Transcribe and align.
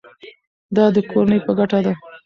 دا 0.75 0.85
د 0.95 0.97
کورنۍ 1.11 1.39
په 1.45 1.51
ګټه 1.59 1.79
ده. 1.85 1.93